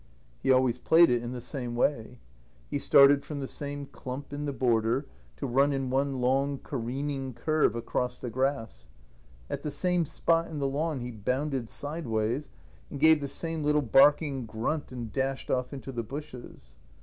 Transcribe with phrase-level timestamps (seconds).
[0.41, 2.17] He always played it in the same way.
[2.71, 5.05] He started from the same clump in the border,
[5.37, 8.87] to run in one long careening curve across the grass;
[9.47, 12.49] at the same spot in the lawn he bounded sideways
[12.89, 16.77] and gave the same little barking grunt and dashed off into the bushes.